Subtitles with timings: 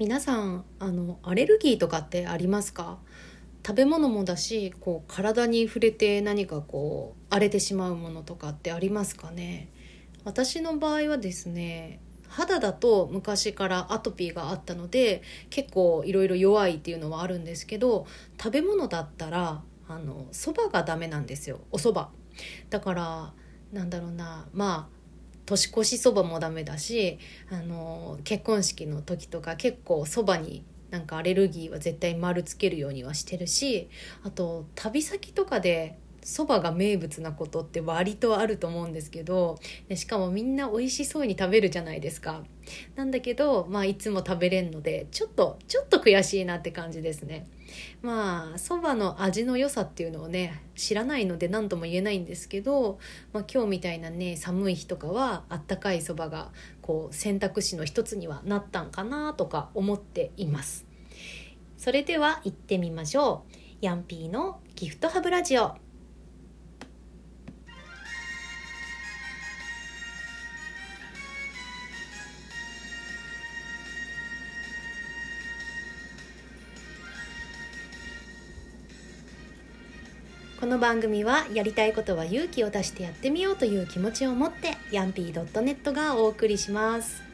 [0.00, 2.96] 皆さんあのアレルギーとかってありますか？
[3.66, 9.70] 食べ物もだしこう体に触れて何かこう荒れてしまうものとかってありますかね？
[10.24, 18.06] 私の場合はですね肌だと昔からアトピーがあったので結構いろいろ弱いっていうのはあるんですけど
[18.42, 22.06] 食べ物だったらあのそばがダメなんですよお蕎麦
[22.70, 23.34] だから
[23.70, 24.99] なんだろうなまあ
[25.50, 27.18] 年越しそばもダメだし
[27.50, 33.88] あの結婚式の時とか結構そばになんかアレルギーは絶対丸つけるようにはしてるし
[34.24, 39.58] あと旅先とかでそばが名物なことって割とあると思うんですけど
[39.94, 42.42] しかもみんな美味しそうに食べるじゃないですか。
[42.94, 47.46] なんだけどまあいつも食べれんのでちょっとちょっと悔しいなって感じですね。
[48.02, 52.98] まあそばの味の良さっていうのをね知らないので何とも言えないんですけど、
[53.32, 60.86] まあ、今日みたいなね寒い日とかはあったかいそばがこう選択肢の一つにはなったんかなとか思っています。
[61.76, 63.56] それでは行ってみましょう。
[63.80, 65.89] ヤンピーのギフトハブラジオ。
[80.70, 87.24] の番組はやりたいことは勇気を出してやってみようという気持ちを持ってヤンピー .net がお送りします。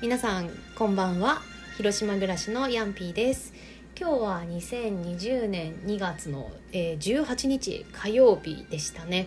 [0.00, 1.42] 皆さんこんばんは。
[1.76, 3.52] 広島暮らしのヤンピーです。
[3.98, 9.26] 今日は2020年2月の、えー、18日火曜日でしたね。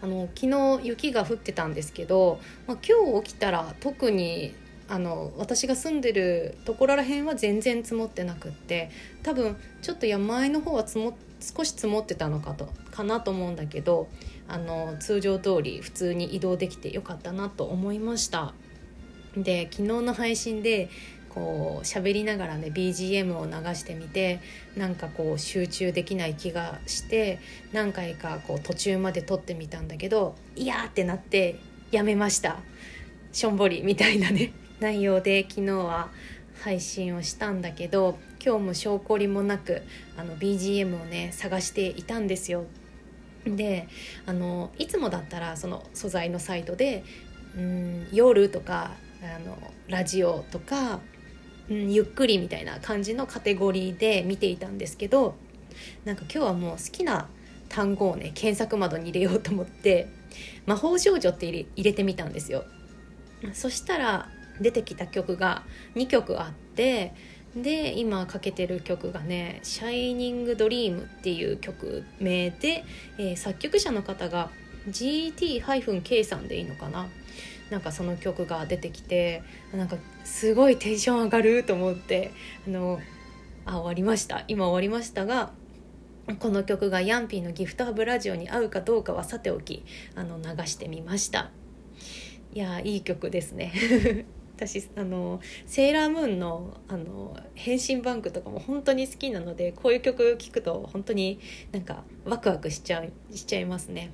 [0.00, 4.54] あの昨日雪が降ってたんですけど、まあ、今日起きたら特に
[4.94, 8.92] あの私が住んでるところらへんは全然積もってなくって
[9.24, 14.06] 多分ちょっと山あいの方は積も少し積もってたのかとかなと思うんだけど
[14.46, 18.54] あの通常通り普通に移動できてよかったなと思いました。
[19.36, 20.88] で昨日の配信で
[21.28, 24.38] こう喋りながらね BGM を流してみて
[24.76, 27.40] なんかこう集中できない気がして
[27.72, 31.58] 何回かこう途中まで撮ってみたんだけどいやってなって
[31.90, 32.60] やめました。
[33.32, 34.52] しょんぼりみたいなね。
[34.80, 36.08] 内容で昨日は
[36.62, 39.82] 配信をしたんだけど今日も証拠りもなく
[40.16, 42.64] あの BGM をね探していたんですよ。
[43.44, 43.88] で
[44.26, 47.04] あのいつもだったらその素材のサイトで
[47.56, 48.92] 「うん夜」とか
[49.22, 49.58] あの
[49.88, 51.00] 「ラジオ」とか、
[51.68, 55.34] うん「ゆっくり」みたいな感じのカテゴリーで見ていたんですけど
[56.04, 57.28] なんか今日はもう好きな
[57.68, 60.08] 単語をね検索窓に入れようと思って
[60.64, 62.64] 「魔法少女」って入れ入れてみたんですよ。
[63.52, 67.14] そしたら出てきた曲が2曲あって
[67.56, 72.84] で今かけてる曲がね「シャイニング・ドリーム」っていう曲名で、
[73.18, 74.50] えー、作曲者の方が
[74.88, 77.08] GT-K さんでいいのかな？
[77.70, 82.32] なんかその曲が出てきてなんかすごいテンション上がると思って
[82.66, 83.00] あの
[83.64, 84.44] あ終わりました。
[84.48, 85.52] 今終わりましたが
[86.38, 91.50] この曲がヤンピーのギフトハブラジオに合うかどうかはさておきあの流してみました。
[92.52, 94.26] いやいい曲ですね。
[94.56, 101.40] 私あのセーラームーンのあの変身バンクとかも本当に好きなのでこういう曲聴くと本当に
[101.72, 103.04] なんかワクワクしちゃ
[103.34, 104.12] しちゃいますね。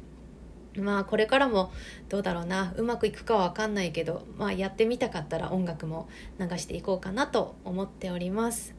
[0.76, 1.72] まあこれからも
[2.08, 6.08] どうだろうなうまくいくかは分かんないけど、まあ、やってみたかったら音楽も
[6.38, 8.74] 流していこうかなと思っております。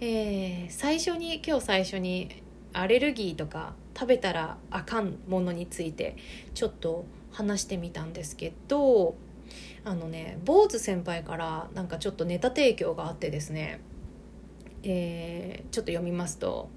[0.00, 2.42] えー、最初に今日最初に
[2.72, 6.16] アレルギーとか食べたらあかんものについて
[6.54, 9.16] ちょっと話してみたんですけど
[9.88, 13.80] あのね坊主先輩からなんかちょっとネタ提供があってですね、
[14.82, 16.70] えー、ちょっと読みますと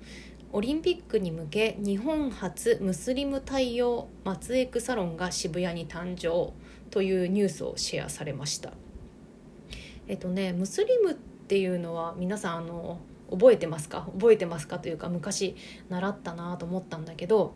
[0.53, 6.53] オリンピックに向け日本初ムスリム対応松江区サロンが渋谷に誕生
[6.89, 8.73] というニュースをシェアされました。
[10.07, 12.99] えっとねムスリムっていうのは皆さんあの
[13.29, 14.09] 覚えてますか？
[14.13, 14.79] 覚えてますか？
[14.79, 15.55] というか昔
[15.89, 17.53] 習ったなと思ったんだけど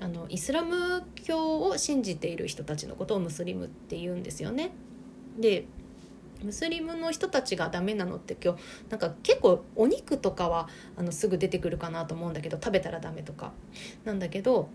[0.00, 4.70] あのイスラム教を信じている人たちのことをムスリムって言うんですよね。
[5.38, 5.66] で
[6.42, 8.60] ムスリムの人たちがダメなのって今日
[8.90, 13.52] なんか結構お肉とかはあのすぐ出てくるかなと思うんだけど食べたらダメとか
[14.04, 14.68] なんだけど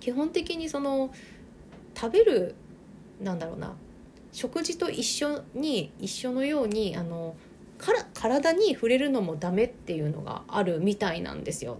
[0.00, 1.12] 基本的にその
[1.94, 2.54] 食べる
[3.20, 3.74] なんだろうな
[4.32, 7.36] 食事と一緒に一緒のようにあの
[7.78, 11.78] から体に触れるのもダメっていうのがあるみたいなんですよ。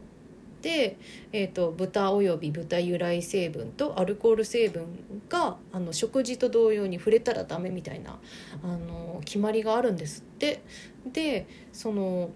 [0.64, 0.96] で、
[1.30, 4.86] えーと、豚および豚由来成分とアルコール成分
[5.28, 8.18] があの食事と同様に触れたらダメみたいな
[8.62, 10.62] あの決まりがあるんですって。
[11.12, 12.30] でその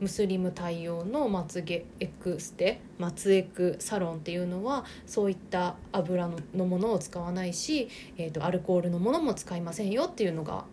[0.00, 10.66] ムスリム対応のまつげエクステ松エクサロンっていうのはそういった油のものを使わないし、えーと、アルコールのものも使いませんよっていうのが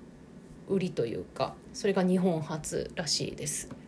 [0.67, 3.80] 売りというかそれが日本初らしいです。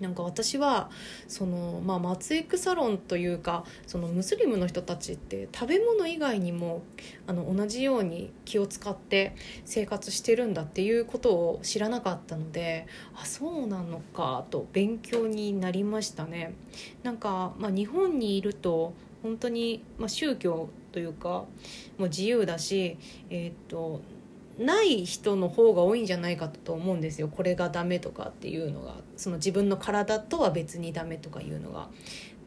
[0.00, 0.90] なんか私は
[1.26, 6.82] その、まあ、松エクサロンというかそのムスリムの人たちって食べ物以外にも
[7.26, 9.34] あの同じように気を使って
[9.64, 16.54] 生活してるんだっていうことを知らなかったのであそうなのかと勉強になりましたね。
[17.02, 21.46] なんか、まあ、日本にいると本当に、まあ、宗教というかも
[21.98, 22.96] う自由だし、
[23.30, 24.00] えー、っと
[24.58, 31.88] ない人の方が多いんじゃないかと思うんですよこれがダメとかっていうのがその自分の体とは別にダメとかいうのが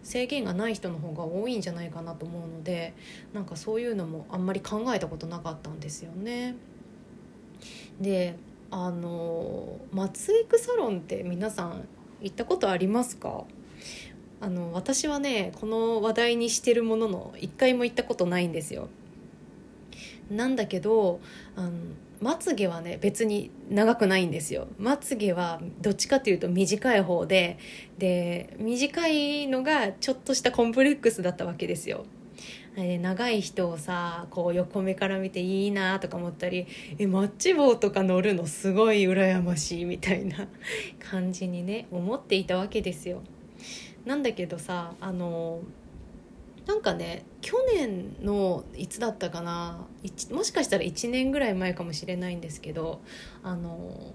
[0.03, 2.93] 制限がない人の方が多いんじゃないかなと思うので
[3.33, 6.55] なんかそういうのもあんまり考えたことなかったんですよね。
[7.99, 8.35] で
[8.71, 11.87] あの松江クサロンって皆さん
[12.21, 13.45] 行ったことありますか？
[14.39, 18.89] あの私はねこの話題にしてるものの一回も行ったことないんですよ。
[20.29, 21.19] なんだけど
[21.55, 21.71] あの
[22.21, 24.67] まつげはね別に長くないんですよ。
[24.77, 27.57] まつげはどっちかっていうと短い方で
[27.97, 32.05] で短いのがちょっとしたコンプレックスだったわけですよ。
[32.77, 36.67] え長い人をさこう横目から見ていいなとか思ったり
[36.97, 40.47] えマッチ棒とか乗るのすごい羨ましいみたいな
[40.99, 43.23] 感じにね思っていたわけですよ。
[44.05, 45.61] なんだけどさあの
[46.65, 49.87] なんかね去年のいつだったかな
[50.31, 53.01] もしかしたら1年ぐらい前かもしれないんですけど
[53.43, 54.13] あの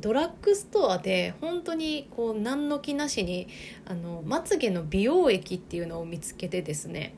[0.00, 3.48] ドラッグストアで本当にこう何の気なしに
[3.86, 7.14] あのまつげの美容液っていうのを見つけてですね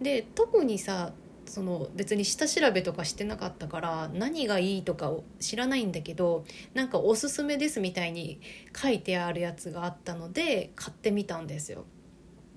[0.00, 1.12] で特にさ
[1.50, 6.44] その別に下調べとかしてなかったから何がいいとかを知らないんだけど
[6.74, 8.40] なんかおすすめですみたいに
[8.80, 11.84] 書いてあるやつがあったので買ってみたんですよ。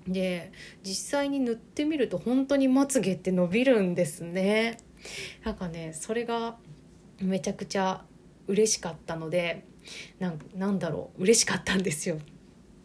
[0.06, 0.52] で
[0.82, 4.78] 実際に塗ってみると本当にまつげって伸びるんですね。
[5.44, 6.56] なんかねそれが
[7.20, 8.04] めちゃくちゃ
[8.46, 9.64] 嬉しかったので
[10.18, 12.18] なんなんだろう嬉しかったんですよ。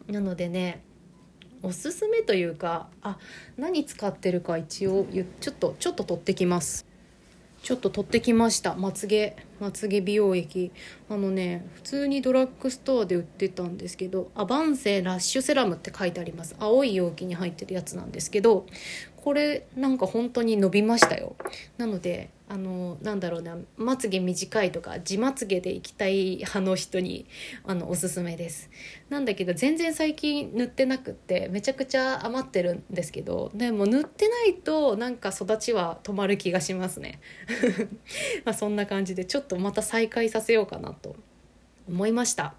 [0.06, 0.82] なのでね
[1.62, 3.18] おすすめというかあ
[3.58, 5.06] 何使ってるか一応
[5.40, 6.86] ちょっとちょっと取ってきます。
[7.62, 8.74] ちょっと取ってきました。
[8.74, 10.72] まつげまつげ美容液。
[11.08, 16.56] あのね普通にドラッグストアで売ってたんですけどアバンセラッシュセラムって書いてあります。
[16.58, 18.66] 青い容器に入ってるやつなんですけど
[19.16, 21.36] これなんか本当に伸びましたよ。
[21.76, 27.26] なのであのなんだろうなまつげ短いとか地まつげでいきたい派の人に
[27.64, 28.70] あのおすすめです。
[29.08, 37.20] なんだけど全然最近塗ってなくってめちゃくちゃ余ってるんですけどでも塗ってないとなんか育ちは止まる気がしますね。
[38.44, 41.14] まあそんな感じでちょっとまた再開させようかなと
[41.88, 42.54] 思いました。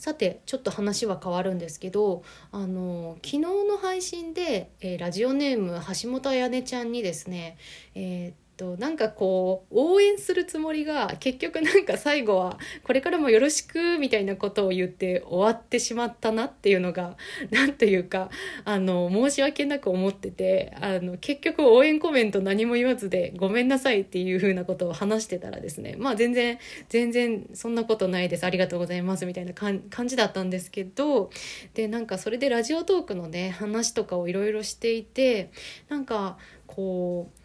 [0.00, 7.58] さてちょっと話は変わるんですけどあの昨日の配信で、えー、ラジオネーム橋本彩音ちゃんにですね、
[7.94, 17.16] えーとなんかこう応援するつもりが結局なんか最後はこれからもよろしくみたいなことを言って終わってしまったなっていうのが
[17.50, 18.28] 何というか
[18.66, 26.58] あの申し訳なく思っててあの結局応援コメント何も言わずでごめんなさいっていうふうなことを話してたらですねまあ全然
[26.90, 28.44] 全然そんなことないです。
[28.44, 29.24] ありがとうございます。
[29.24, 31.30] みたいな感じだったんですけど
[31.72, 35.50] でなんかそれでラジオトークのね話とかをいろいろしていて
[35.88, 36.36] なんか
[36.66, 37.39] こう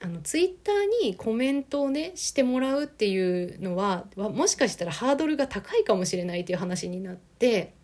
[0.00, 7.74] あのツイッターにコメントをねしてもらうっていうのはもしかしたらハードルが高いかもしれないっていう話になって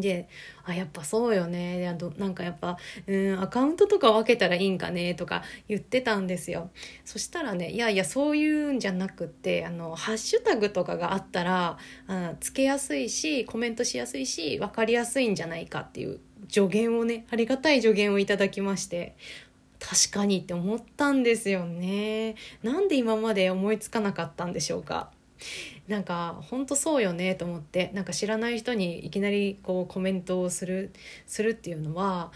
[0.00, 0.28] で
[0.64, 1.96] あやっぱそうよね。
[2.18, 6.70] なんかやっぱうんアカウントとか分けたらいいんかねとか言ってたんですよ。
[7.04, 16.18] そしたらねいやいやそういうんじゃなくってあのハッシュタグとかがあったらあつけやすいしコメントしやすいし分かりやすいんじゃないかっていう
[16.48, 19.16] 助言をねありがたい助言をいただきまして。
[19.86, 25.10] 確かにって思ったんですよねなんで今まで思いつかなかったんでしょうか
[25.88, 30.92] なんか本当そうよねと思ってなんか知らない人にいきなりこうコメントをする
[31.26, 32.32] するっていうのは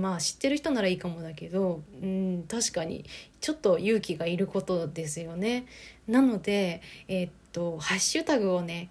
[0.00, 3.04] まあ知ってる人ならいいかもだけど、うん、確かに
[3.42, 5.66] ちょっと勇気がいることですよね。
[6.06, 8.88] なので、えー、っとハッシュタグをね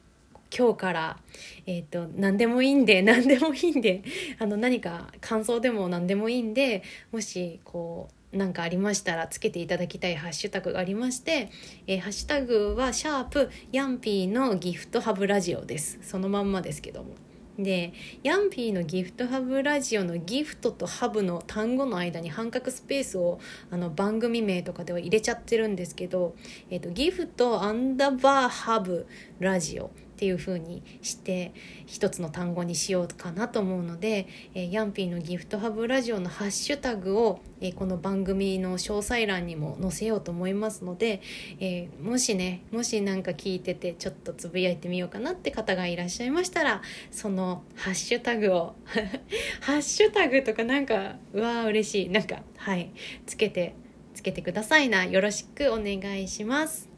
[0.56, 1.18] 今日から、
[1.66, 4.04] え、ー、と、何でもいいんで、 何でもいいんで、
[4.40, 11.50] あの、何か感想でも何でもいいんで、もし、こう、何かありましたらつけていただきたいハッシュタグがありまして、
[11.88, 16.00] えー、ハッシュタグはシャープヤンピーのギフトハブラジオです。
[16.02, 17.16] そのまんまですけども。
[17.60, 23.40] でヤンピーのギフトハブラジオのギフトとハブの単語の間に半角スペースを
[23.72, 26.36] あの番組名とかでは入れちゃってるんですけど、
[26.70, 29.08] えーと、ギフトアンダーバーハブ
[29.40, 31.54] ラジオっていう風にして
[31.86, 41.22] 一つの単語にしようかなと思うので、えー、ヤンピーのギフトハブラジオのハッシュタグを、えー、この番組の詳細欄にも載せようと思いますので、
[41.60, 46.82] えー、もしねもし何か聞いててちょっとつぶやいてみようかなって方がいらっしゃいましたら
[47.12, 48.76] そのハッシュタグを
[49.62, 52.90] ハッシュタグとかなんかうわー嬉しいなんかはい
[53.28, 53.76] つけて
[54.16, 55.06] つけてくださいな。
[55.06, 56.90] よろしくお願いします。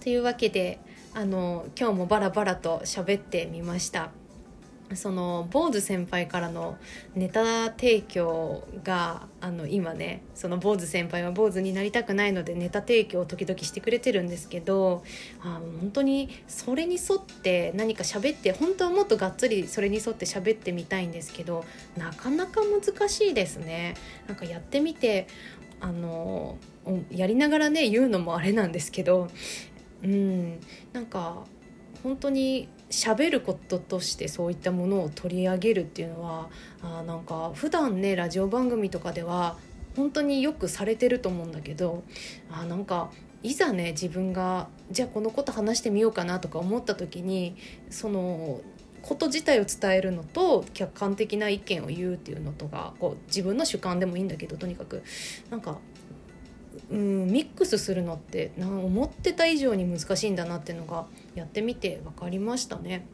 [0.00, 0.78] というわけで
[1.16, 4.10] あの今日もバラバラと喋ってみました
[4.92, 6.76] その坊主先輩からの
[7.14, 15.04] ネタ提供があの今ねその坊主先輩は坊主になりたくないのでネタ提供を時々してくれてるんですけど
[15.40, 21.64] あ本当にそれに沿って何か喋って本当はもっとがっつりそれに沿って喋ってみたいんですけど
[21.96, 23.94] なかなか難しいですね。
[24.28, 25.28] なんかやってみて
[25.80, 26.58] あの
[27.10, 29.28] やりながらね言うのもあれなんですけど
[30.02, 30.60] うん。
[30.92, 31.44] なんか
[32.02, 36.50] 本当に喋ることとしてそういったものを取り上げるっていうのは
[36.82, 39.56] あなんか普段ねラジオ番組とかでは
[39.96, 42.04] 本当によくされてると思うんだけど
[42.50, 43.10] あなんか
[43.42, 47.56] いざね自分がじゃあこのこと話してみようかなとか思った時に
[47.90, 48.60] その
[49.02, 55.02] こと自体を伝えるのと客観的な意見を言うっていうのとかこう自分の主観でもいいんだけどとにかく
[55.50, 55.78] なんか
[56.90, 63.06] うんミックスするのってな思ってた以上に難しいんだなっていうのがやってみて分かりましたね。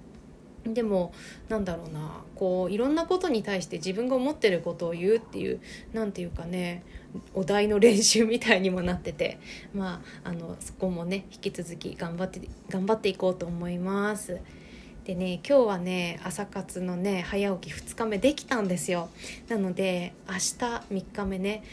[0.65, 1.13] でも
[1.49, 5.61] なんだろうなこういろんなことに対して自分が思ってることを言うっていう
[5.93, 6.85] 何て言うかね
[7.35, 9.41] お題の練習みたいにもなってて
[9.75, 12.41] まああのそこもね引き続き頑張って
[12.71, 14.41] 頑張っていこうと思います。
[15.05, 19.09] でね今日はね朝活のね早起き2日目できたんですよ
[19.49, 21.65] なので明日3日目ね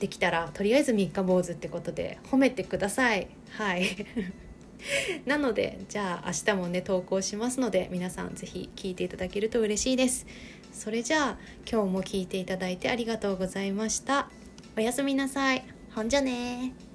[0.00, 3.28] できたらとりあえず3日坊主ってことで褒めてください。
[3.50, 3.84] はい。
[5.24, 10.26] なのでじゃあ明日もね投稿しますので皆さん是非聞いていただけると嬉しいです。
[10.72, 11.38] それじゃあ
[11.70, 14.30] 今日も聞いていただいてありがとうございました。
[14.76, 15.64] おやすみなさい。
[15.94, 16.93] ほんじゃね